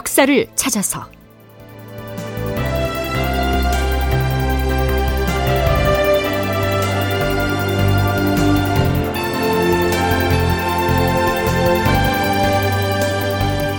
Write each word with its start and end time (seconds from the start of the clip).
역사를 0.00 0.46
찾아서. 0.54 1.04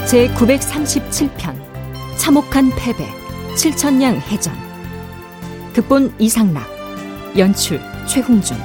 제 0.06 0.28
937편 0.36 1.56
참혹한 2.20 2.70
패배 2.76 3.08
칠천냥 3.58 4.18
해전. 4.18 4.54
극본 5.74 6.14
이상락 6.20 6.68
연출 7.36 7.82
최홍준 8.06 8.56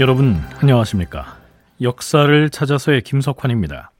여러분 0.00 0.42
안녕하십니까? 0.60 1.36
역사를 1.80 2.50
찾아서의 2.50 3.02
김석환입니다. 3.02 3.92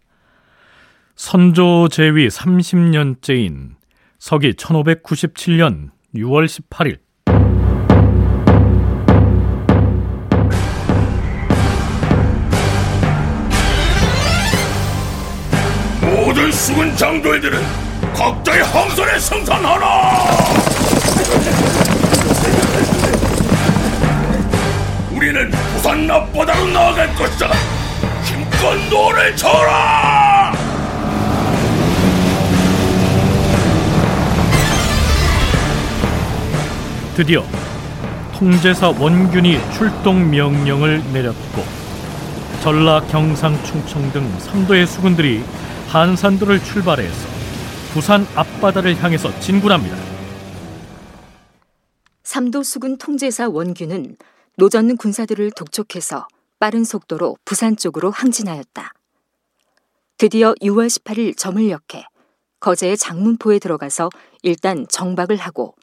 선조 1.15 1.87
제위 1.89 2.27
30년째인 2.27 3.77
서기 4.19 4.55
1597년 4.55 5.91
6월 6.17 6.47
18일 6.47 6.99
모든 16.03 16.51
수군 16.51 16.97
장돌들은 16.97 17.61
각자의 18.15 18.65
항선에 18.65 19.19
승선하라! 19.21 20.65
앞바다로 26.11 26.67
나아갈 26.67 27.15
것이다. 27.15 27.51
힘껏 28.25 28.75
노를 28.91 29.37
저어라! 29.37 30.53
드디어 37.15 37.45
통제사 38.37 38.89
원균이 38.89 39.59
출동 39.73 40.31
명령을 40.31 41.01
내렸고 41.13 41.63
전라, 42.63 43.01
경상, 43.03 43.63
충청 43.63 44.11
등 44.11 44.29
3도의 44.39 44.87
수군들이 44.87 45.45
한산도를 45.89 46.65
출발해서 46.65 47.29
부산 47.93 48.27
앞바다를 48.35 49.01
향해서 49.01 49.39
진군합니다. 49.39 49.97
3도 52.25 52.65
수군 52.65 52.99
통제사 52.99 53.49
원균은 53.49 54.17
노젓는 54.57 54.97
군사들을 54.97 55.51
독촉해서 55.53 56.29
빠른 56.59 56.85
속도로 56.85 57.37
부산 57.45 57.77
쪽으로 57.77 58.11
항진하였다. 58.11 58.93
드디어 60.17 60.55
6월 60.63 60.87
18일 60.87 61.37
점을 61.37 61.69
역해 61.69 62.07
거제의 62.61 62.97
장문포에 62.97 63.59
들어가서 63.59 64.11
일단 64.43 64.87
정박을 64.89 65.37
하고 65.37 65.75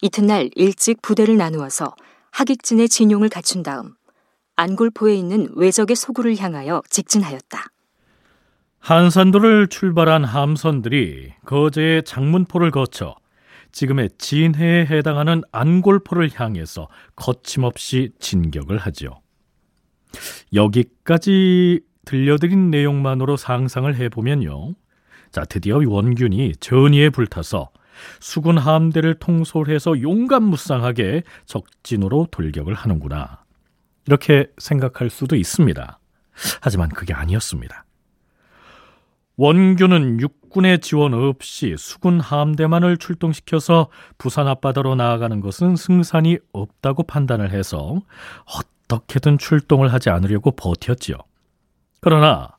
이튿날 0.00 0.50
일찍 0.54 1.02
부대를 1.02 1.36
나누어서 1.36 1.94
하객진의 2.30 2.88
진용을 2.88 3.28
갖춘 3.28 3.62
다음 3.62 3.94
안골포에 4.56 5.14
있는 5.14 5.48
외적의 5.56 5.96
소굴을 5.96 6.36
향하여 6.38 6.82
직진하였다. 6.88 7.66
한산도를 8.78 9.68
출발한 9.68 10.24
함선들이 10.24 11.34
거제의 11.44 12.02
장문포를 12.04 12.70
거쳐 12.70 13.14
지금의 13.72 14.10
진해에 14.18 14.86
해당하는 14.86 15.42
안골포를 15.50 16.30
향해서 16.34 16.88
거침없이 17.16 18.12
진격을 18.20 18.78
하죠. 18.78 19.20
여기까지 20.52 21.80
들려드린 22.04 22.70
내용만으로 22.70 23.36
상상을 23.36 23.94
해보면요. 23.94 24.74
자, 25.30 25.44
드디어 25.44 25.80
원균이 25.84 26.56
전의에 26.60 27.10
불타서 27.10 27.70
수군 28.20 28.58
함대를 28.58 29.14
통솔해서 29.14 30.00
용감무쌍하게 30.00 31.22
적진으로 31.46 32.28
돌격을 32.30 32.74
하는구나. 32.74 33.44
이렇게 34.06 34.46
생각할 34.58 35.10
수도 35.10 35.36
있습니다. 35.36 35.98
하지만 36.60 36.88
그게 36.88 37.14
아니었습니다. 37.14 37.84
원균은 39.42 40.20
육군의 40.20 40.78
지원 40.78 41.14
없이 41.14 41.74
수군 41.76 42.20
함대만을 42.20 42.96
출동시켜서 42.96 43.88
부산 44.16 44.46
앞바다로 44.46 44.94
나아가는 44.94 45.40
것은 45.40 45.74
승산이 45.74 46.38
없다고 46.52 47.02
판단을 47.02 47.50
해서 47.50 48.02
어떻게든 48.86 49.38
출동을 49.38 49.92
하지 49.92 50.10
않으려고 50.10 50.52
버텼지요. 50.52 51.16
그러나 52.00 52.56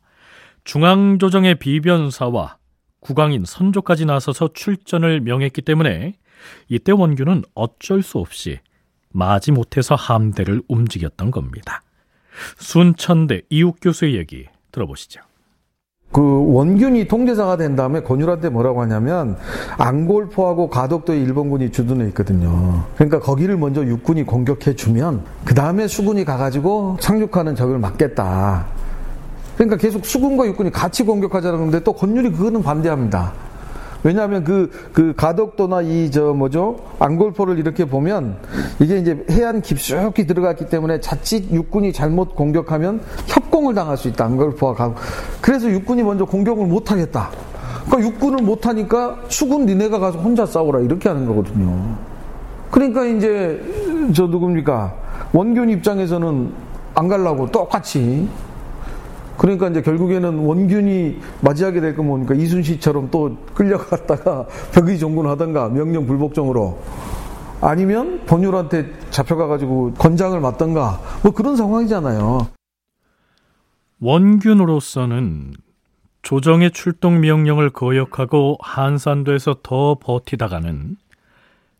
중앙조정의 0.66 1.55
비변사와 1.55 2.57
국왕인 3.00 3.45
선조까지 3.45 4.03
나서서 4.03 4.50
출전을 4.53 5.21
명했기 5.21 5.61
때문에 5.61 6.15
이때 6.67 6.91
원균은 6.91 7.44
어쩔 7.55 8.03
수 8.03 8.17
없이 8.17 8.59
마지 9.07 9.53
못해서 9.53 9.95
함대를 9.95 10.61
움직였던 10.67 11.31
겁니다. 11.31 11.81
순천대 12.57 13.44
이욱 13.50 13.77
교수의 13.81 14.15
얘기 14.15 14.47
들어보시죠. 14.73 15.21
그 16.13 16.53
원균이 16.53 17.07
통제사가 17.07 17.57
된 17.57 17.75
다음에 17.75 18.01
권율한테 18.01 18.50
뭐라고 18.50 18.81
하냐면 18.84 19.35
안골포하고 19.79 20.69
가덕도에 20.69 21.18
일본군이 21.18 21.72
주둔해 21.72 22.06
있거든요. 22.09 22.84
그러니까 22.96 23.19
거기를 23.19 23.57
먼저 23.57 23.84
육군이 23.84 24.24
공격해 24.24 24.75
주면 24.75 25.24
그 25.44 25.56
다음에 25.56 25.88
수군이 25.88 26.24
가가지고 26.24 26.97
상륙하는 27.01 27.56
적을 27.56 27.79
막겠다. 27.79 28.68
그러니까 29.57 29.78
계속 29.78 30.06
수군과 30.06 30.46
육군이 30.46 30.72
같이 30.72 31.03
공격하자는 31.03 31.57
건데 31.57 31.79
또 31.84 31.91
권율이 31.91 32.31
그거는 32.31 32.62
반대합니다. 32.62 33.34
왜냐하면 34.03 34.44
그, 34.44 34.69
그 34.91 35.14
가덕도나 35.16 35.81
이, 35.81 36.12
저, 36.12 36.34
뭐죠? 36.34 36.78
안골포를 37.00 37.58
이렇게 37.58 37.86
보면 37.86 38.38
이게 38.80 38.97
이제 38.97 39.25
해안 39.31 39.62
깊숙이 39.62 40.28
들어갔기 40.28 40.68
때문에 40.68 41.00
자칫 41.00 41.50
육군이 41.52 41.94
잘못 41.94 42.36
공격하면 42.36 43.02
협공을 43.28 43.74
당할 43.74 43.97
수 43.97 44.09
있다. 44.09 44.25
안골포와 44.25 44.74
가고. 44.74 44.96
그래서 45.42 45.69
육군이 45.69 46.03
먼저 46.03 46.25
공격을 46.25 46.68
못 46.68 46.92
하겠다. 46.92 47.31
그러니까 47.86 48.09
육군을 48.12 48.44
못 48.44 48.66
하니까 48.66 49.18
수군 49.30 49.66
니네가 49.66 50.00
가서 50.00 50.19
혼자 50.19 50.46
싸우라. 50.46 50.81
이렇게 50.81 51.09
하는 51.09 51.25
거거든요. 51.25 51.96
그러니까 52.72 53.06
이제 53.06 53.62
저 54.13 54.28
누굽니까? 54.28 54.94
원균 55.31 55.69
입장에서는 55.69 56.52
안 56.96 57.08
가려고 57.08 57.50
똑같이 57.50 58.28
그러니까 59.38 59.69
이제 59.69 59.81
결국에는 59.81 60.39
원균이 60.39 61.19
맞이하게 61.41 61.81
될거 61.81 62.03
뭡니까? 62.03 62.33
이순시처럼 62.33 63.09
또 63.11 63.38
끌려갔다가 63.53 64.47
벽의 64.73 64.99
종군하던가 64.99 65.69
명령 65.69 66.05
불복종으로 66.05 66.79
아니면 67.61 68.21
본율한테 68.25 68.91
잡혀가가지고 69.09 69.94
권장을 69.94 70.39
맞던가 70.39 70.99
뭐 71.23 71.31
그런 71.31 71.55
상황이잖아요. 71.55 72.47
원균으로서는 73.99 75.53
조정의 76.23 76.71
출동 76.71 77.21
명령을 77.21 77.69
거역하고 77.69 78.57
한산도에서 78.61 79.57
더 79.63 79.97
버티다가는 80.00 80.97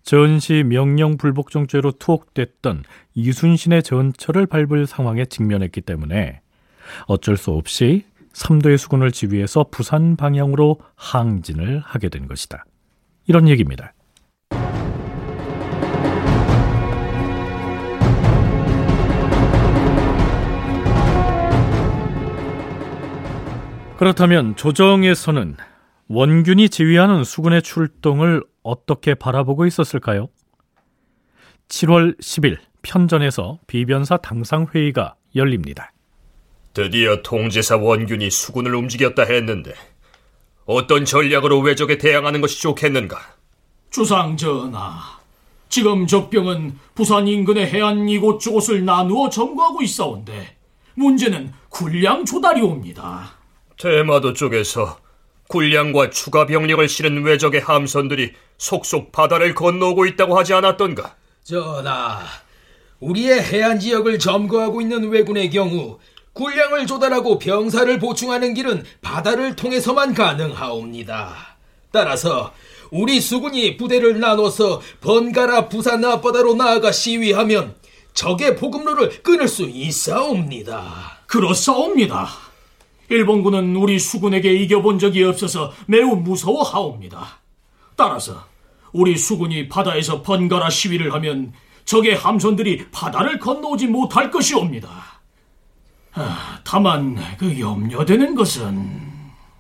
전시 0.04 0.64
명령 0.66 1.18
불복종죄로 1.18 1.94
투옥됐던 1.94 2.84
이순신의 3.14 3.84
전철을 3.84 4.48
밟을 4.48 4.86
상황에 4.86 5.26
직면했기 5.26 5.82
때문에 5.82 6.43
어쩔 7.08 7.38
수 7.38 7.52
없이 7.52 8.06
삼도의 8.34 8.78
수군을 8.78 9.12
지휘해서 9.12 9.66
부산 9.72 10.16
방향으로 10.16 10.80
항진을 10.96 11.82
하게 11.86 12.10
된 12.10 12.28
것이다. 12.28 12.66
이런 13.28 13.48
얘기입니다. 13.48 13.94
그렇다면 23.98 24.58
조정에서는 24.58 25.56
원균이 26.10 26.68
지휘하는 26.68 27.24
수군의 27.24 27.62
출동을 27.62 28.44
어떻게 28.62 29.14
바라보고 29.14 29.66
있었을까요? 29.66 30.28
7월 31.70 32.20
10일 32.20 32.58
편전에서 32.82 33.60
비변사 33.66 34.18
당상회의가 34.18 35.16
열립니다. 35.36 35.93
드디어 36.74 37.22
통제사 37.22 37.78
원균이 37.78 38.32
수군을 38.32 38.74
움직였다 38.74 39.24
했는데 39.24 39.74
어떤 40.66 41.06
전략으로 41.06 41.60
외적에 41.60 41.98
대항하는 41.98 42.42
것이 42.42 42.62
좋겠는가? 42.62 43.20
주상 43.92 44.36
전하, 44.36 45.20
지금 45.70 46.08
적병은 46.08 46.80
부산 46.96 47.28
인근의 47.28 47.68
해안 47.68 48.10
이곳저곳을 48.10 48.86
나누어 48.86 49.30
점거하고 49.30 49.84
있어온데 49.84 50.58
문제는 50.96 51.54
군량 51.70 52.26
조달이옵니다. 52.26 53.34
대마도 53.78 54.34
쪽에서 54.34 54.98
군량과 55.50 56.10
추가 56.10 56.48
병력을 56.48 56.88
실은 56.88 57.24
외적의 57.24 57.62
함선들이 57.62 58.34
속속 58.58 59.12
바다를 59.12 59.54
건너오고 59.54 60.08
있다고 60.08 60.38
하지 60.38 60.54
않았던가? 60.54 61.16
전하, 61.44 62.22
우리의 63.00 63.44
해안 63.44 63.80
지역을 63.80 64.18
점거하고 64.18 64.82
있는 64.82 65.10
왜군의 65.10 65.50
경우 65.52 66.00
군량을 66.34 66.88
조달하고 66.88 67.40
병사를 67.40 68.00
보충하는 68.00 68.54
길은 68.54 68.84
바다를 69.02 69.56
통해서만 69.56 70.14
가능하옵니다. 70.14 71.36
따라서 71.92 72.52
우리 72.90 73.22
수군이 73.22 73.78
부대를 73.78 74.20
나눠서 74.20 74.82
번갈아 75.02 75.70
부산 75.70 76.04
앞바다로 76.04 76.56
나아가 76.56 76.92
시위하면 76.92 77.76
적의 78.14 78.56
보급로를 78.56 79.24
끊을 79.24 79.48
수 79.48 79.64
있사옵니다. 79.64 81.20
그렇사옵니다. 81.28 82.30
일본군은 83.10 83.76
우리 83.76 84.00
수군에게 84.00 84.54
이겨본 84.54 84.98
적이 85.00 85.26
없어서 85.26 85.72
매우 85.88 86.16
무서워하옵니다. 86.16 87.40
따라서 87.96 88.46
우리 88.92 89.18
수군이 89.18 89.68
바다에서 89.68 90.22
번갈아 90.22 90.70
시위를 90.70 91.14
하면 91.14 91.54
적의 91.86 92.16
함선들이 92.16 92.88
바다를 92.92 93.40
건너오지 93.40 93.88
못할 93.88 94.32
것이옵니다. 94.32 95.13
아, 96.16 96.60
다만 96.64 97.18
그 97.38 97.60
염려되는 97.60 98.36
것은 98.36 99.02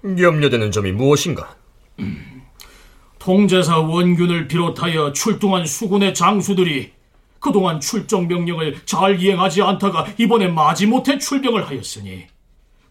염려되는 0.03 0.71
점이 0.71 0.91
무엇인가? 0.91 1.55
음, 1.99 2.43
통제사 3.19 3.79
원균을 3.79 4.47
비롯하여 4.47 5.13
출동한 5.13 5.65
수군의 5.65 6.13
장수들이 6.13 6.91
그동안 7.39 7.79
출정 7.79 8.27
명령을 8.27 8.85
잘 8.85 9.19
이행하지 9.19 9.61
않다가 9.61 10.07
이번에 10.17 10.47
마지못해 10.47 11.17
출병을 11.17 11.67
하였으니 11.67 12.27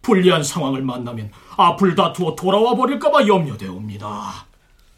불리한 0.03 0.43
상황을 0.43 0.83
만나면 0.83 1.31
앞을 1.57 1.95
다투어 1.95 2.35
돌아와 2.35 2.75
버릴까봐 2.75 3.27
염려되옵니다. 3.27 4.47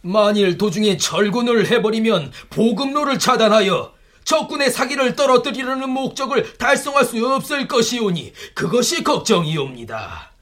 만일 0.02 0.58
도중에 0.58 0.96
철군을 0.96 1.66
해버리면 1.70 2.32
보급로를 2.50 3.18
차단하여 3.18 3.93
적군의 4.24 4.70
사기를 4.70 5.14
떨어뜨리려는 5.16 5.90
목적을 5.90 6.56
달성할 6.56 7.04
수 7.04 7.24
없을 7.26 7.68
것이오니 7.68 8.32
그것이 8.54 9.04
걱정이옵니다. 9.04 10.32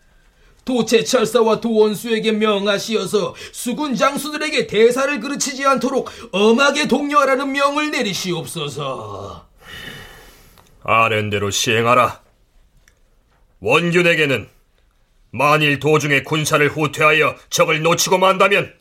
도채철사와 0.64 1.60
도원수에게 1.60 2.32
명하시어서 2.32 3.34
수군 3.50 3.96
장수들에게 3.96 4.68
대사를 4.68 5.18
그르치지 5.20 5.64
않도록 5.66 6.08
엄하게 6.30 6.86
독려하라는 6.86 7.50
명을 7.50 7.90
내리시옵소서. 7.90 9.46
아는 10.84 11.30
대로 11.30 11.50
시행하라. 11.50 12.20
원균에게는 13.60 14.48
만일 15.30 15.78
도중에 15.80 16.22
군사를 16.22 16.66
후퇴하여 16.68 17.36
적을 17.48 17.82
놓치고 17.82 18.18
만다면 18.18 18.72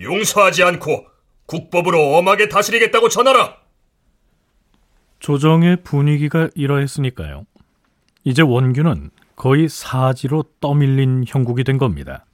용서하지 0.00 0.62
않고 0.62 1.06
국법으로 1.46 2.16
엄하게 2.16 2.48
다스리겠다고 2.48 3.08
전하라. 3.08 3.59
조정의 5.20 5.76
분위기가 5.84 6.48
이러했으니까요. 6.54 7.44
이제 8.24 8.42
원균은 8.42 9.10
거의 9.36 9.68
사지로 9.68 10.44
떠밀린 10.60 11.24
형국이 11.26 11.64
된 11.64 11.78
겁니다. 11.78 12.26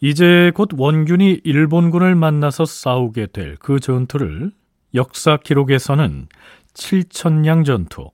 이제 0.00 0.50
곧 0.54 0.70
원균이 0.76 1.40
일본군을 1.44 2.14
만나서 2.16 2.64
싸우게 2.64 3.28
될 3.32 3.56
그 3.60 3.80
전투를 3.80 4.50
역사 4.94 5.36
기록에서는 5.36 6.26
칠천량 6.74 7.64
전투 7.64 8.10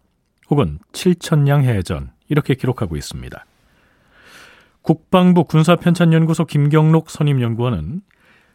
혹은 0.51 0.79
칠천량 0.93 1.65
해전 1.65 2.11
이렇게 2.29 2.55
기록하고 2.55 2.97
있습니다. 2.97 3.45
국방부 4.83 5.45
군사편찬연구소 5.45 6.45
김경록 6.45 7.11
선임연구원은 7.11 8.03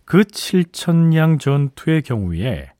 그 0.06 0.26
칠천량 0.26 1.38
전투의 1.38 2.02
경우에 2.04 2.73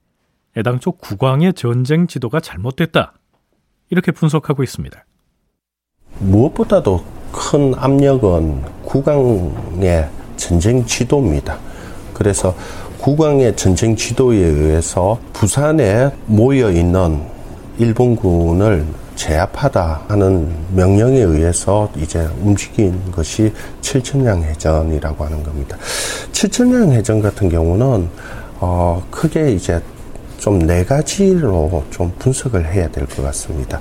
애당초 0.56 0.92
국왕의 0.92 1.54
전쟁 1.54 2.08
지도가 2.08 2.40
잘못됐다. 2.40 3.14
이렇게 3.90 4.12
분석하고 4.12 4.64
있습니다. 4.64 5.04
무엇보다도 6.20 7.04
큰 7.32 7.74
압력은 7.76 8.62
국왕의 8.84 10.10
전쟁 10.38 10.86
지도입니다. 10.86 11.58
그래서 12.14 12.56
국왕의 13.00 13.56
전쟁 13.56 13.96
지도에 13.96 14.38
의해서 14.38 15.20
부산에 15.34 16.12
모여 16.28 16.72
있는 16.72 17.22
일본군을 17.80 18.86
제압하다 19.16 20.04
하는 20.08 20.54
명령에 20.74 21.18
의해서 21.20 21.90
이제 21.98 22.28
움직인 22.42 23.12
것이 23.12 23.52
칠천량 23.82 24.44
해전이라고 24.44 25.26
하는 25.26 25.44
겁니다. 25.44 25.78
칠천량 26.32 26.92
해전 26.92 27.22
같은 27.22 27.50
경우는 27.50 28.10
어, 28.60 29.06
크게 29.12 29.52
이제 29.52 29.82
좀 30.44 30.60
네 30.60 30.84
가지로 30.84 31.86
좀 31.90 32.12
분석을 32.20 32.66
해야 32.74 32.90
될 32.90 33.08
것 33.08 33.24
같습니다. 33.24 33.80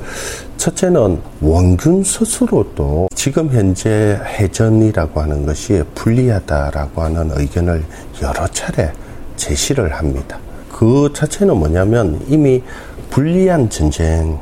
첫째는 0.59 1.21
원균 1.41 2.05
스스로도 2.05 3.09
지금 3.17 3.51
현재 3.51 4.21
해전이라고 4.25 5.21
하는 5.21 5.45
것이 5.45 5.83
불리하다라고 5.97 7.03
하는 7.03 7.31
의견을 7.35 7.83
여러 8.23 8.47
차례 8.47 8.93
제시를 9.35 9.93
합니다. 9.93 10.39
그 10.71 11.13
자체는 11.13 11.57
뭐냐면 11.57 12.21
이미 12.29 12.63
불리한 13.11 13.69
전쟁 13.69 14.39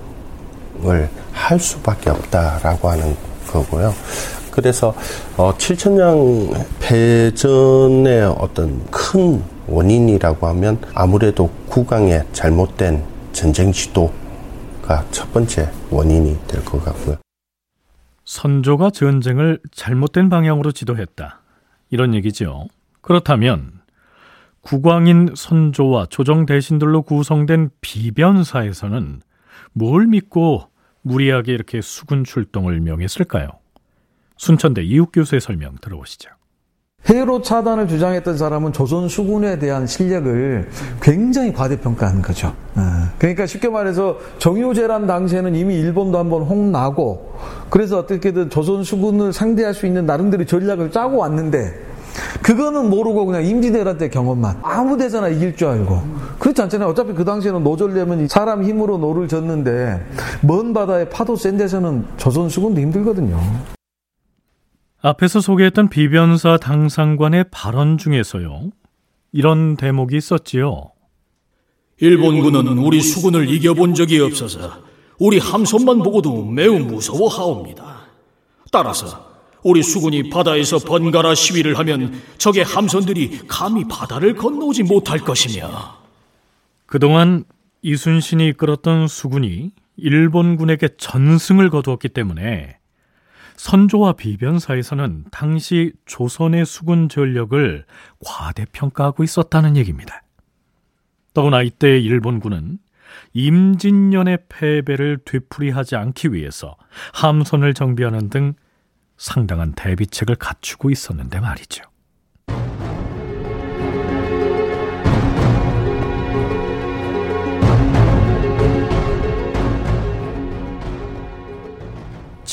할 1.33 1.59
수밖에 1.59 2.11
없다라고 2.11 2.91
하는 2.91 3.17
거고요. 3.47 3.95
그래서 4.51 4.95
어, 5.39 5.55
7천년 5.57 6.55
패전의 6.81 8.25
어떤 8.39 8.79
큰 8.91 9.43
원인이라고 9.71 10.47
하면 10.49 10.81
아무래도 10.95 11.49
국왕의 11.69 12.27
잘못된 12.33 13.05
전쟁 13.33 13.73
지도가 13.73 15.07
첫 15.11 15.33
번째 15.33 15.71
원인이 15.91 16.37
될 16.47 16.65
것 16.65 16.85
같고요. 16.85 17.17
선조가 18.25 18.91
전쟁을 18.91 19.61
잘못된 19.73 20.29
방향으로 20.29 20.73
지도했다. 20.73 21.41
이런 21.91 22.15
얘기죠. 22.15 22.67
그렇다면 23.01 23.81
국왕인 24.61 25.31
선조와 25.35 26.07
조정 26.11 26.47
대신들로 26.47 27.03
구성된 27.03 27.71
비변사에서는 27.81 29.23
뭘 29.73 30.07
믿고 30.07 30.65
무리하게 31.03 31.55
이렇게 31.55 31.81
수군 31.81 32.25
출동을 32.25 32.79
명했을까요? 32.81 33.49
순천대 34.37 34.83
이욱 34.83 35.11
교수의 35.13 35.41
설명 35.41 35.77
들어보시죠. 35.81 36.31
해로 37.09 37.43
차단을 37.43 37.89
주장했던 37.89 38.37
사람은 38.37 38.73
조선 38.73 39.09
수군에 39.09 39.59
대한 39.59 39.87
실력을 39.87 40.69
굉장히 41.01 41.53
과대평가한 41.53 42.23
거죠. 42.23 42.53
예. 42.77 42.83
그러니까 43.19 43.47
쉽게 43.47 43.69
말해서 43.69 44.19
정유재란 44.39 45.07
당시에는 45.07 45.55
이미 45.55 45.77
일본도 45.77 46.19
한번 46.19 46.43
홍나고 46.43 47.35
그래서 47.71 47.99
어떻게든 47.99 48.51
조선 48.51 48.85
수군을 48.85 49.33
상대할 49.33 49.75
수 49.75 49.87
있는 49.87 50.07
나름대로 50.07 50.45
전략을 50.45 50.91
짜고 50.93 51.17
왔는데 51.17 51.91
그거는 52.43 52.91
모르고 52.91 53.27
그냥 53.27 53.45
임진왜란 53.45 53.99
때 53.99 54.09
경험만 54.09 54.59
아무 54.63 54.97
데서나 54.97 55.29
이길 55.29 55.57
줄 55.57 55.69
알고 55.69 56.03
그렇지 56.39 56.61
않잖아요. 56.63 56.89
어차피 56.89 57.13
그 57.13 57.25
당시에는 57.25 57.63
노 57.63 57.71
저으려면 57.71 58.29
사람 58.29 58.63
힘으로 58.63 58.99
노를 58.99 59.27
저었는데 59.29 60.01
먼 60.43 60.73
바다에 60.73 61.09
파도 61.09 61.37
센 61.37 61.57
데서는 61.57 62.05
조선 62.17 62.49
수군도 62.49 62.81
힘들거든요. 62.81 63.39
앞에서 65.03 65.41
소개했던 65.41 65.89
비변사 65.89 66.59
당상관의 66.59 67.47
발언 67.51 67.97
중에서요. 67.97 68.71
이런 69.33 69.77
대목이 69.77 70.17
있었지요. 70.17 70.91
일본군은 71.99 72.79
우리 72.79 73.01
수군을 73.01 73.49
이겨본 73.49 73.95
적이 73.95 74.21
없어서 74.21 74.83
우리 75.19 75.39
함선만 75.39 75.99
보고도 75.99 76.45
매우 76.47 76.79
무서워하옵니다. 76.79 78.01
따라서 78.73 79.31
우리 79.63 79.83
수군이 79.83 80.31
바다에서 80.31 80.79
번갈아 80.79 81.35
시위를 81.35 81.79
하면 81.79 82.21
적의 82.39 82.65
함선들이 82.65 83.47
감히 83.47 83.87
바다를 83.87 84.35
건너오지 84.35 84.85
못할 84.85 85.19
것이며 85.19 85.69
그동안 86.87 87.45
이순신이 87.83 88.49
이끌었던 88.49 89.09
수군이 89.09 89.73
일본군에게 89.97 90.89
전승을 90.97 91.69
거두었기 91.69 92.09
때문에 92.09 92.80
선조와 93.61 94.15
비변사에서는 94.15 95.27
당시 95.31 95.93
조선의 96.07 96.65
수군 96.65 97.11
전력을 97.11 97.85
과대평가하고 98.25 99.23
있었다는 99.23 99.77
얘기입니다. 99.77 100.23
더구나 101.35 101.61
이때 101.61 101.99
일본군은 102.01 102.79
임진년의 103.35 104.39
패배를 104.49 105.19
되풀이하지 105.27 105.95
않기 105.95 106.33
위해서 106.33 106.75
함선을 107.13 107.75
정비하는 107.75 108.31
등 108.31 108.55
상당한 109.19 109.75
대비책을 109.75 110.37
갖추고 110.37 110.91
있었는데 110.91 111.41
말이죠. 111.41 111.85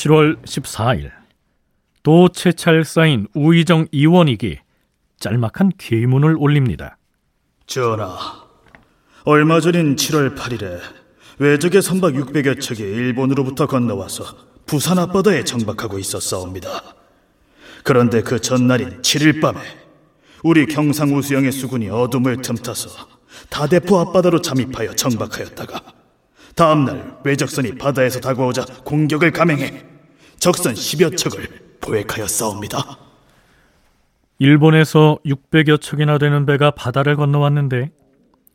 (7월 0.08 0.42
14일) 0.44 1.12
도 2.02 2.30
채찰 2.30 2.86
사인 2.86 3.28
우의정 3.34 3.88
이원익이 3.92 4.58
짤막한 5.20 5.74
계문을 5.78 6.38
올립니다. 6.40 6.98
전하, 7.66 8.18
얼마 9.26 9.60
전인 9.60 9.98
7월 9.98 10.38
8일에 10.38 10.80
외적의 11.40 11.82
선박 11.82 12.14
600여 12.14 12.62
척이 12.62 12.82
일본으로부터 12.82 13.68
건너와서 13.68 14.24
부산 14.66 14.98
앞바다에 14.98 15.44
정박하고 15.44 16.00
있었사옵니다. 16.00 16.70
그런데 17.84 18.22
그 18.22 18.40
전날인 18.40 19.02
7일 19.02 19.42
밤에 19.42 19.60
우리 20.44 20.68
경상 20.68 21.18
우수영의 21.18 21.52
수군이 21.52 21.90
어둠을 21.90 22.42
틈타서 22.42 22.90
다대포 23.50 24.00
앞바다로 24.00 24.42
잠입하여 24.42 24.96
정박하였다가 24.96 25.82
다음날 26.56 27.18
외적선이 27.26 27.76
바다에서 27.76 28.22
다가오자 28.22 28.66
공격을 28.86 29.32
감행해 29.32 29.97
적선 30.40 30.74
10여 30.74 31.18
척을 31.18 31.78
포획하여 31.82 32.28
싸웁니다. 32.28 32.98
일본에서 34.40 35.18
600여 35.26 35.82
척이나 35.82 36.18
되는 36.18 36.46
배가 36.46 36.72
바다를 36.72 37.16
건너왔는데 37.16 37.92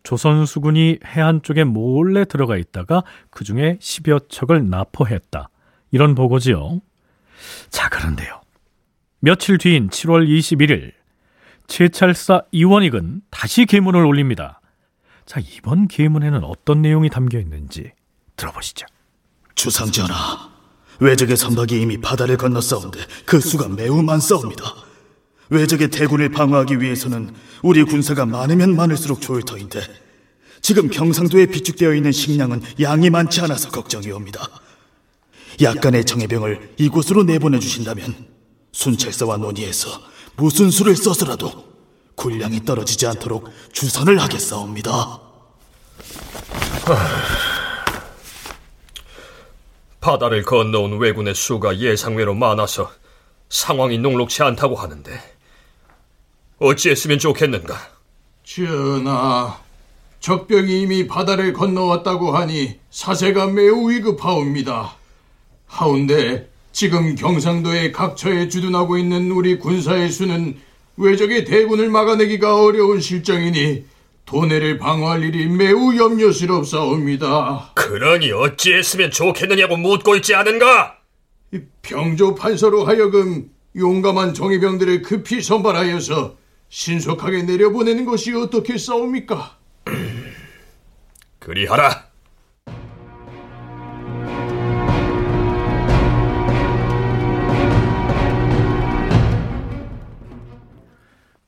조선 0.02 0.46
수군이 0.46 0.98
해안 1.04 1.42
쪽에 1.42 1.64
몰래 1.64 2.24
들어가 2.24 2.56
있다가 2.56 3.04
그 3.30 3.44
중에 3.44 3.78
10여 3.80 4.28
척을 4.28 4.68
납포했다. 4.68 5.48
이런 5.90 6.14
보고지요. 6.14 6.80
자, 7.70 7.88
그런데요. 7.88 8.40
며칠 9.20 9.58
뒤인 9.58 9.88
7월 9.88 10.26
21일 10.26 10.92
채찰사 11.66 12.42
이원익은 12.50 13.22
다시 13.30 13.66
계문을 13.66 14.04
올립니다. 14.04 14.60
자, 15.26 15.40
이번 15.40 15.86
계문에는 15.88 16.42
어떤 16.44 16.82
내용이 16.82 17.08
담겨 17.08 17.38
있는지 17.38 17.92
들어보시죠. 18.36 18.86
주상전하, 19.54 20.50
외적의 21.02 21.36
선박이 21.36 21.80
이미 21.80 21.98
바다를 22.00 22.36
건너싸운데 22.36 23.00
그 23.26 23.40
수가 23.40 23.68
매우 23.68 24.02
많사옵니다. 24.02 24.74
외적의 25.50 25.90
대군을 25.90 26.30
방어하기 26.30 26.80
위해서는 26.80 27.34
우리 27.62 27.82
군사가 27.82 28.24
많으면 28.24 28.76
많을수록 28.76 29.20
좋을 29.20 29.42
터인데 29.42 29.82
지금 30.60 30.88
경상도에 30.88 31.46
비축되어 31.46 31.94
있는 31.94 32.12
식량은 32.12 32.62
양이 32.80 33.10
많지 33.10 33.40
않아서 33.40 33.70
걱정이 33.70 34.10
옵니다. 34.12 34.48
약간의 35.60 36.04
정예병을 36.04 36.74
이곳으로 36.78 37.24
내보내 37.24 37.58
주신다면 37.58 38.14
순찰사와 38.70 39.38
논의해서 39.38 39.90
무슨 40.36 40.70
수를 40.70 40.96
써서라도 40.96 41.72
군량이 42.14 42.64
떨어지지 42.64 43.06
않도록 43.08 43.50
주선을 43.72 44.20
하겠사옵니다. 44.20 45.20
바다를 50.02 50.42
건너온 50.42 50.98
왜군의 50.98 51.32
수가 51.34 51.78
예상외로 51.78 52.34
많아서 52.34 52.90
상황이 53.48 53.98
녹록치 53.98 54.42
않다고 54.42 54.74
하는데 54.74 55.12
어찌했으면 56.58 57.20
좋겠는가? 57.20 57.78
전하, 58.42 59.60
적병이 60.18 60.82
이미 60.82 61.06
바다를 61.06 61.52
건너왔다고 61.52 62.32
하니 62.32 62.80
사세가 62.90 63.46
매우 63.46 63.90
위급하옵니다. 63.90 64.96
하운데 65.68 66.50
지금 66.72 67.14
경상도의 67.14 67.92
각처에 67.92 68.48
주둔하고 68.48 68.98
있는 68.98 69.30
우리 69.30 69.58
군사의 69.60 70.10
수는 70.10 70.58
외적의 70.96 71.44
대군을 71.44 71.90
막아내기가 71.90 72.60
어려운 72.60 73.00
실정이니 73.00 73.84
도내를 74.24 74.78
방어할 74.78 75.22
일이 75.24 75.46
매우 75.46 75.96
염려스럽사옵니다. 75.96 77.72
그러니 77.74 78.32
어찌했으면 78.32 79.10
좋겠느냐고 79.10 79.76
묻고 79.76 80.16
있지 80.16 80.34
않은가? 80.34 80.98
병조 81.82 82.34
판서로 82.34 82.84
하여금 82.84 83.50
용감한 83.76 84.34
정예병들을 84.34 85.02
급히 85.02 85.42
선발하여서 85.42 86.36
신속하게 86.68 87.42
내려보내는 87.42 88.04
것이 88.06 88.32
어떻게 88.34 88.78
싸웁니까? 88.78 89.58
그리하라. 91.38 92.11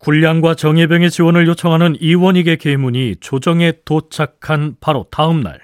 군량과 0.05 0.55
정예병의 0.55 1.11
지원을 1.11 1.47
요청하는 1.47 1.97
이원익의 1.99 2.59
계문이 2.59 3.17
조정에 3.21 3.73
도착한 3.87 4.77
바로 4.79 5.07
다음 5.11 5.41
날 5.41 5.59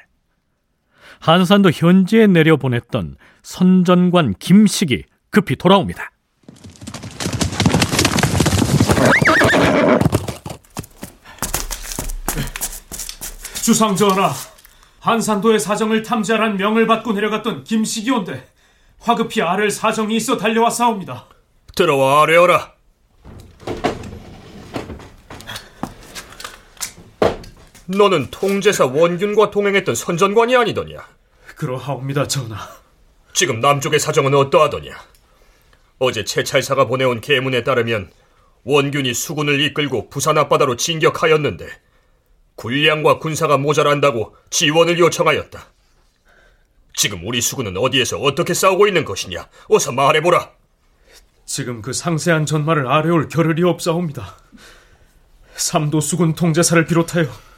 한산도 1.18 1.70
현지에 1.70 2.26
내려보냈던 2.26 3.16
선전관 3.42 4.36
김식이 4.38 5.04
급히 5.28 5.56
돌아옵니다. 5.56 6.10
주상 13.62 13.94
전하, 13.94 14.32
한산도의 15.00 15.60
사정을 15.60 16.02
탐지하란 16.02 16.56
명을 16.56 16.86
받고 16.86 17.12
내려갔던 17.12 17.64
김식이 17.64 18.10
온데 18.10 18.48
화급히 19.00 19.42
아를 19.42 19.70
사정이 19.70 20.16
있어 20.16 20.38
달려왔사옵니다. 20.38 21.26
들어와 21.76 22.22
아뢰어라. 22.22 22.79
너는 27.96 28.28
통제사 28.30 28.86
원균과 28.86 29.50
동행했던 29.50 29.94
선전관이 29.94 30.56
아니더냐? 30.56 30.98
그러하옵니다, 31.56 32.28
전하. 32.28 32.56
지금 33.32 33.60
남쪽의 33.60 33.98
사정은 33.98 34.34
어떠하더냐? 34.34 34.92
어제 35.98 36.24
채찰사가 36.24 36.86
보내온 36.86 37.20
계문에 37.20 37.64
따르면 37.64 38.10
원균이 38.64 39.12
수군을 39.12 39.60
이끌고 39.60 40.08
부산 40.08 40.38
앞바다로 40.38 40.76
진격하였는데 40.76 41.68
군량과 42.54 43.18
군사가 43.18 43.58
모자란다고 43.58 44.36
지원을 44.50 44.98
요청하였다. 44.98 45.66
지금 46.94 47.26
우리 47.26 47.40
수군은 47.40 47.76
어디에서 47.76 48.18
어떻게 48.18 48.54
싸우고 48.54 48.86
있는 48.86 49.04
것이냐? 49.04 49.48
어서 49.68 49.92
말해보라. 49.92 50.50
지금 51.44 51.82
그 51.82 51.92
상세한 51.92 52.46
전말을 52.46 52.86
아래올 52.86 53.28
겨를이 53.28 53.64
없사옵니다. 53.64 54.36
삼도 55.56 56.00
수군 56.00 56.34
통제사를 56.34 56.84
비롯하여 56.86 57.49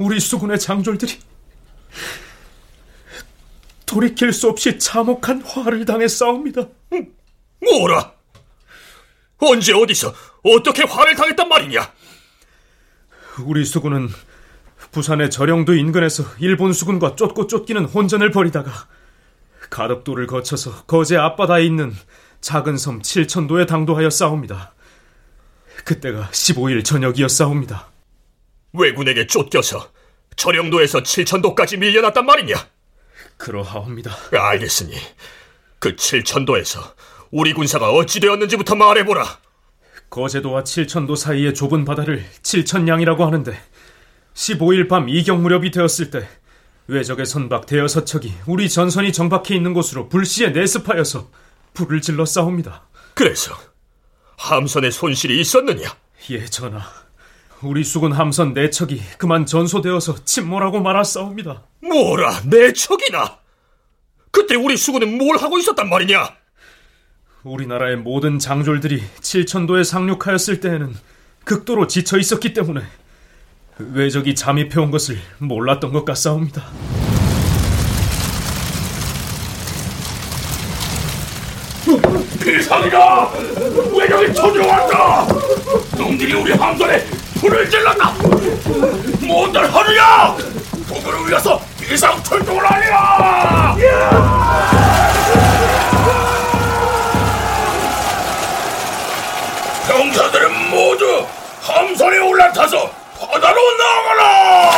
우리 0.00 0.18
수군의 0.18 0.58
장졸들이 0.58 1.18
돌이킬 3.84 4.32
수 4.32 4.48
없이 4.48 4.78
참혹한 4.78 5.42
화를 5.42 5.84
당했사옵니다. 5.84 6.62
뭐라? 7.60 8.14
언제 9.36 9.74
어디서 9.74 10.14
어떻게 10.42 10.84
화를 10.84 11.14
당했단 11.14 11.46
말이냐? 11.46 11.92
우리 13.44 13.62
수군은 13.66 14.08
부산의 14.90 15.30
저령도 15.30 15.74
인근에서 15.74 16.24
일본 16.38 16.72
수군과 16.72 17.14
쫓고 17.16 17.46
쫓기는 17.46 17.84
혼전을 17.84 18.30
벌이다가 18.30 18.72
가덕도를 19.68 20.26
거쳐서 20.26 20.84
거제 20.86 21.18
앞바다에 21.18 21.62
있는 21.66 21.94
작은 22.40 22.78
섬 22.78 23.02
칠천도에 23.02 23.66
당도하여 23.66 24.08
싸웁니다. 24.08 24.72
그때가 25.84 26.30
15일 26.32 26.84
저녁이었사옵니다. 26.86 27.89
왜군에게 28.72 29.26
쫓겨서 29.26 29.90
저령도에서 30.36 31.02
칠천도까지 31.02 31.76
밀려났단 31.78 32.24
말이냐? 32.24 32.54
그러하옵니다. 33.36 34.16
알겠으니 34.32 34.94
그 35.78 35.96
칠천도에서 35.96 36.94
우리 37.30 37.52
군사가 37.52 37.90
어찌 37.90 38.20
되었는지부터 38.20 38.74
말해보라. 38.74 39.38
거제도와 40.10 40.64
칠천도 40.64 41.14
사이의 41.14 41.54
좁은 41.54 41.84
바다를 41.84 42.24
칠천량이라고 42.42 43.24
하는데 43.24 43.58
15일 44.34 44.88
밤 44.88 45.08
이경 45.08 45.42
무렵이 45.42 45.70
되었을 45.70 46.10
때 46.10 46.28
외적의 46.88 47.24
선박 47.24 47.66
대여섯 47.66 48.04
척이 48.04 48.34
우리 48.46 48.68
전선이 48.68 49.12
정박해 49.12 49.54
있는 49.54 49.72
곳으로 49.72 50.08
불시에 50.08 50.50
내습하여서 50.50 51.30
불을 51.74 52.00
질러 52.00 52.24
싸웁니다. 52.24 52.88
그래서 53.14 53.56
함선에 54.36 54.90
손실이 54.90 55.40
있었느냐? 55.40 55.94
예, 56.30 56.44
전하. 56.46 56.82
우리 57.62 57.84
수군 57.84 58.12
함선 58.12 58.54
네 58.54 58.70
척이 58.70 59.02
그만 59.18 59.44
전소되어서 59.44 60.24
침몰하고 60.24 60.80
말았사옵니다. 60.80 61.64
뭐라, 61.82 62.40
네 62.46 62.72
척이나? 62.72 63.38
그때 64.30 64.54
우리 64.54 64.78
수군은 64.78 65.18
뭘 65.18 65.36
하고 65.36 65.58
있었단 65.58 65.90
말이냐? 65.90 66.30
우리나라의 67.42 67.96
모든 67.96 68.38
장졸들이 68.38 69.02
칠천도에 69.20 69.84
상륙하였을 69.84 70.60
때에는 70.60 70.94
극도로 71.44 71.86
지쳐 71.86 72.18
있었기 72.18 72.54
때문에 72.54 72.82
외적이 73.78 74.34
잠입해온 74.34 74.90
것을 74.90 75.18
몰랐던 75.38 75.92
것 75.92 76.04
같사옵니다. 76.06 76.64
비상이다! 82.42 83.30
외적이 83.98 84.34
쳐들어왔다! 84.34 85.26
놈들이 85.98 86.32
우리 86.34 86.52
함선에 86.52 87.04
불을 87.40 87.70
질렀다! 87.70 88.12
뭔들 89.26 89.62
하느냐! 89.72 90.36
도구를 90.86 91.26
위해서 91.26 91.58
이상 91.90 92.22
출동을 92.22 92.62
하리라! 92.70 93.76
병사들은 99.86 100.70
모두 100.70 101.26
함선에 101.62 102.18
올라타서 102.18 102.90
바다로 103.18 103.58
나가라! 103.76 104.70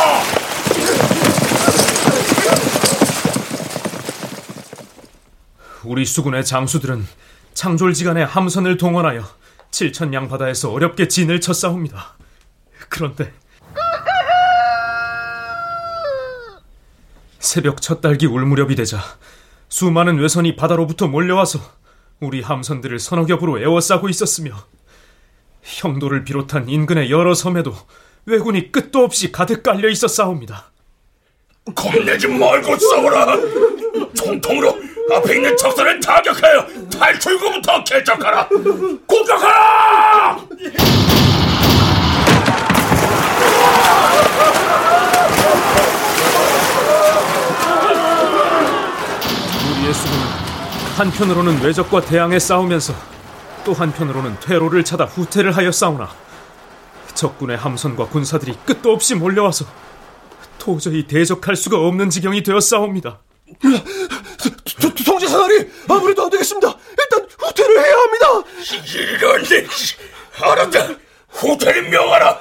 우리 5.83 6.05
수군의 6.05 6.45
장수들은 6.45 7.05
창졸지간에 7.53 8.23
함선을 8.23 8.77
동원하여 8.77 9.23
칠천양 9.71 10.29
바다에서 10.29 10.71
어렵게 10.71 11.09
진을 11.09 11.41
쳤사옵니다. 11.41 12.15
그런데 12.93 13.33
새벽 17.39 17.81
첫 17.81 18.01
달기 18.01 18.27
울 18.27 18.45
무렵이 18.45 18.75
되자 18.75 18.99
수많은 19.67 20.19
외선이 20.19 20.55
바다로부터 20.55 21.07
몰려와서 21.07 21.59
우리 22.19 22.41
함선들을 22.41 22.99
서너 22.99 23.25
겹으로 23.25 23.59
에워싸고 23.59 24.09
있었으며 24.09 24.53
형도를 25.63 26.23
비롯한 26.23 26.69
인근의 26.69 27.09
여러 27.09 27.33
섬에도 27.33 27.75
왜군이 28.27 28.71
끝도 28.71 29.03
없이 29.03 29.31
가득 29.31 29.63
깔려 29.63 29.89
있었사옵니다. 29.89 30.71
겁내지 31.73 32.27
말고 32.27 32.77
싸워라. 32.77 33.37
총통으로 34.13 34.77
앞에 35.15 35.35
있는 35.35 35.57
적선을 35.57 35.99
타격하여 35.99 36.67
탈출구부터 36.91 37.83
개척하라. 37.85 38.47
공격하라! 39.07 40.47
한편으로는 50.97 51.61
외적과 51.63 52.01
대항해 52.01 52.37
싸우면서 52.37 52.93
또 53.65 53.73
한편으로는 53.73 54.39
퇴로를 54.39 54.83
찾아 54.83 55.05
후퇴를 55.05 55.55
하여 55.55 55.71
싸우나 55.71 56.09
적군의 57.15 57.57
함선과 57.57 58.07
군사들이 58.07 58.55
끝도 58.65 58.91
없이 58.91 59.15
몰려와서 59.15 59.65
도저히 60.59 61.07
대적할 61.07 61.55
수가 61.55 61.77
없는 61.77 62.09
지경이 62.09 62.43
되었사옵니다. 62.43 63.19
통제 65.05 65.27
사나리 65.27 65.69
아무래도 65.89 66.23
안 66.23 66.29
되겠습니다. 66.29 66.77
일단 66.89 67.27
후퇴를 67.39 67.83
해야 67.83 67.95
합니다. 67.95 68.49
이런 69.17 69.43
데 69.43 69.67
알았다. 70.41 70.95
후퇴를 71.29 71.89
명하라. 71.89 72.39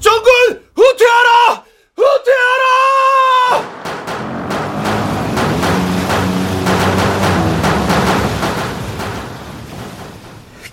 장군 0.00 0.62
후퇴하라! 0.74 0.74
후퇴하라! 0.74 1.65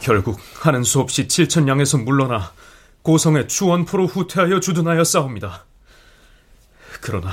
결국 0.04 0.38
하는 0.60 0.84
수 0.84 1.00
없이 1.00 1.30
칠천량에서 1.30 1.98
물러나 2.00 2.52
고성의 3.04 3.48
추원포로 3.48 4.08
후퇴하여 4.08 4.60
주둔하여 4.60 5.02
싸웁니다. 5.06 5.66
그러나 7.00 7.32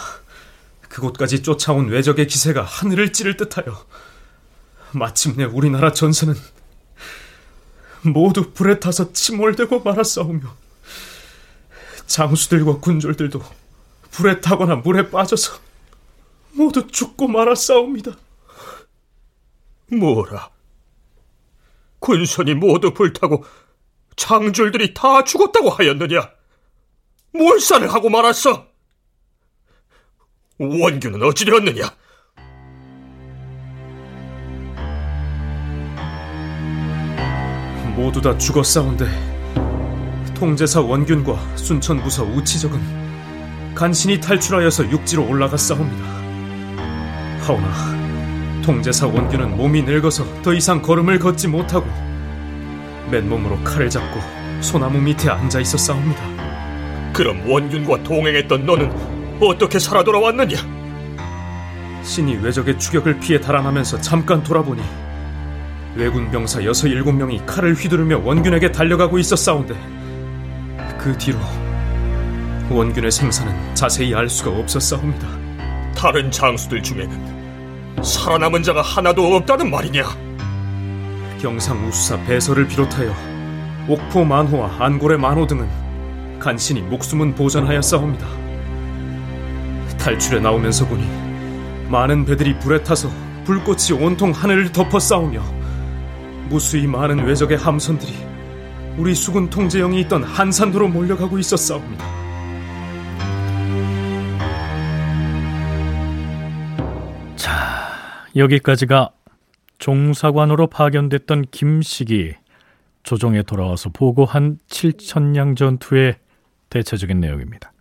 그곳까지 0.89 1.43
쫓아온 1.43 1.89
외적의 1.89 2.29
기세가 2.29 2.63
하늘을 2.63 3.13
찌를 3.13 3.37
듯하여 3.37 3.85
마침내 4.93 5.45
우리나라 5.45 5.93
전선은 5.93 6.35
모두 8.03 8.53
불에 8.53 8.79
타서 8.79 9.13
침몰되고 9.13 9.81
말았사오며 9.81 10.57
장수들과 12.07 12.79
군졸들도 12.79 13.43
불에 14.13 14.41
타거나 14.41 14.77
물에 14.77 15.11
빠져서 15.11 15.59
모두 16.53 16.87
죽고 16.87 17.27
말았사옵니다. 17.27 18.13
뭐라? 19.93 20.51
군선이 22.01 22.55
모두 22.55 22.93
불타고 22.93 23.45
장졸들이 24.17 24.95
다 24.95 25.25
죽었다고 25.25 25.71
하였느냐? 25.71 26.31
몰살을 27.33 27.93
하고 27.93 28.09
말았어? 28.09 28.67
원규는 30.59 31.23
어찌 31.23 31.45
되었느냐? 31.45 31.85
모두 37.97 38.21
다 38.21 38.37
죽었사온데 38.37 39.05
통제사 40.35 40.81
원균과 40.81 41.57
순천 41.57 42.03
부사 42.03 42.23
우치적은 42.23 43.75
간신히 43.75 44.21
탈출하여서 44.21 44.91
육지로 44.91 45.29
올라갔사옵니다. 45.29 46.05
하오나 47.43 48.00
통제사 48.63 49.07
원균은 49.07 49.57
몸이 49.57 49.83
늙어서 49.83 50.25
더 50.43 50.53
이상 50.55 50.81
걸음을 50.83 51.19
걷지 51.19 51.49
못하고 51.49 51.87
맨몸으로 53.11 53.63
칼을 53.65 53.91
잡고 53.91 54.21
소나무 54.61 55.01
밑에 55.01 55.31
앉아 55.31 55.61
있었사옵니다. 55.61 56.23
그럼 57.13 57.49
원균과 57.49 58.03
동행했던 58.03 58.67
너는 58.67 58.93
어떻게 59.41 59.79
살아 59.79 60.05
돌아왔느냐? 60.05 60.57
신이 62.03 62.37
외적의 62.37 62.79
추격을 62.79 63.21
피해 63.21 63.41
달아나면서 63.41 64.01
잠깐 64.01 64.43
돌아보니 64.43 64.83
왜군 65.97 66.31
병사 66.31 66.65
여섯 66.65 66.87
일곱 66.89 67.13
명이 67.13 67.45
칼을 67.47 67.75
휘두르며 67.75 68.21
원균에게 68.25 68.73
달려가고 68.73 69.19
있었사온데 69.19 69.75
그 70.99 71.17
뒤로 71.19 71.39
원균의 72.71 73.11
생사는 73.11 73.75
자세히 73.75 74.15
알 74.15 74.29
수가 74.29 74.51
없었사옵니다. 74.51 75.27
다른 75.97 76.31
장수들 76.31 76.83
중에는 76.83 77.40
살아남은 78.03 78.63
자가 78.63 78.83
하나도 78.83 79.35
없다는 79.37 79.71
말이냐? 79.71 80.03
경상 81.41 81.87
우수사 81.87 82.23
배설을 82.25 82.67
비롯하여 82.67 83.15
옥포 83.89 84.25
만호와 84.25 84.77
안골의 84.79 85.19
만호 85.19 85.47
등은 85.47 85.69
간신히 86.39 86.81
목숨은 86.83 87.35
보전하였사옵니다. 87.35 88.27
탈출에 89.99 90.41
나오면서 90.41 90.87
보니 90.87 91.07
많은 91.89 92.25
배들이 92.25 92.59
불에 92.59 92.83
타서 92.83 93.11
불꽃이 93.45 93.93
온통 94.01 94.31
하늘을 94.31 94.73
덮어 94.73 94.99
싸우며 94.99 95.43
무수히 96.49 96.87
많은 96.87 97.25
외적의 97.25 97.59
함선들이 97.59 98.15
우리 98.97 99.15
수군 99.15 99.51
통제영이 99.51 100.01
있던 100.03 100.25
한산도로 100.25 100.89
몰려가고 100.89 101.39
있었사옵니다. 101.39 102.20
여기까지가 108.37 109.11
종사관으로 109.79 110.69
파견됐던 110.69 111.47
김식이 111.51 112.35
조정에 113.03 113.43
돌아와서 113.43 113.91
보고한 113.91 114.59
칠천량 114.69 115.57
전투의 115.57 116.17
대체적인 116.69 117.19
내용입니다. 117.19 117.73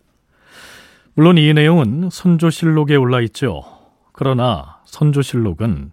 물론 1.14 1.38
이 1.38 1.52
내용은 1.52 2.08
선조실록에 2.10 2.96
올라 2.96 3.20
있죠. 3.22 3.62
그러나 4.12 4.80
선조실록은 4.86 5.92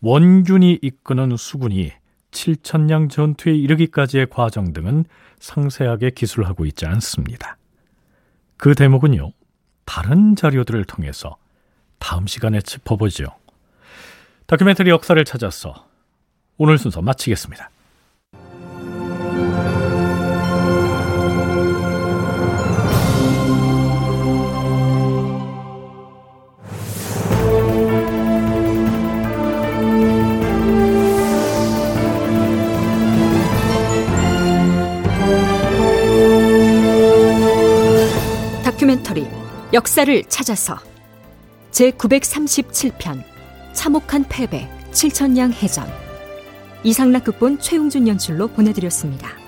원균이 0.00 0.80
이끄는 0.82 1.36
수군이 1.36 1.92
칠천량 2.32 3.08
전투에 3.08 3.54
이르기까지의 3.54 4.26
과정 4.28 4.72
등은 4.72 5.04
상세하게 5.38 6.10
기술하고 6.10 6.66
있지 6.66 6.86
않습니다. 6.86 7.56
그 8.56 8.74
대목은요, 8.74 9.32
다른 9.84 10.36
자료들을 10.36 10.84
통해서 10.84 11.36
다음 11.98 12.26
시간에 12.26 12.60
짚어보죠. 12.60 13.28
다큐멘터리 14.46 14.90
역사를 14.90 15.24
찾아서 15.24 15.88
오늘 16.56 16.78
순서 16.78 17.02
마치겠습니다. 17.02 17.68
다큐멘터리 38.62 39.26
역사를 39.72 40.24
찾아서 40.28 40.78
제 41.72 41.90
937편 41.90 43.35
참혹한 43.86 44.24
패배 44.28 44.68
칠천량 44.90 45.52
해전 45.52 45.86
이상락 46.82 47.22
극본 47.22 47.60
최웅준 47.60 48.08
연출로 48.08 48.48
보내드렸습니다. 48.48 49.45